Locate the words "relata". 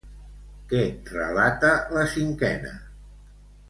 1.13-1.71